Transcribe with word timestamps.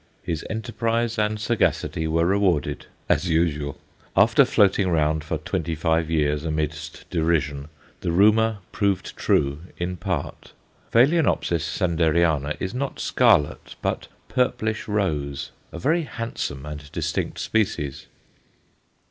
His 0.23 0.43
enterprise 0.49 1.19
and 1.19 1.39
sagacity 1.39 2.07
were 2.07 2.25
rewarded, 2.25 2.87
as 3.07 3.29
usual. 3.29 3.77
After 4.17 4.45
floating 4.45 4.89
round 4.89 5.23
for 5.23 5.37
twenty 5.37 5.75
five 5.75 6.09
years 6.09 6.43
amidst 6.43 7.07
derision, 7.11 7.67
the 7.99 8.11
rumour 8.11 8.57
proved 8.71 9.15
true 9.15 9.59
in 9.77 9.97
part. 9.97 10.53
Ph. 10.91 11.09
Sanderiana 11.09 12.57
is 12.59 12.73
not 12.73 12.99
scarlet 12.99 13.75
but 13.83 14.07
purplish 14.27 14.87
rose, 14.87 15.51
a 15.71 15.77
very 15.77 16.01
handsome 16.01 16.65
and 16.65 16.91
distinct 16.91 17.37
species. 17.37 18.07